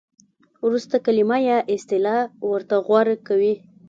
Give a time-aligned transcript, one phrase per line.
[0.65, 2.19] ورسته کلمه یا اصطلاح
[2.51, 3.53] ورته غوره کوي.